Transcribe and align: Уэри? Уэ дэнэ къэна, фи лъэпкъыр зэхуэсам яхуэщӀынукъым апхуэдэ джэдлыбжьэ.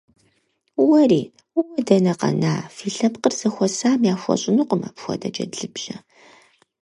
Уэри? 0.87 1.21
Уэ 1.57 1.79
дэнэ 1.87 2.13
къэна, 2.19 2.53
фи 2.75 2.87
лъэпкъыр 2.95 3.33
зэхуэсам 3.39 4.01
яхуэщӀынукъым 4.13 4.81
апхуэдэ 4.89 5.29
джэдлыбжьэ. 5.33 5.97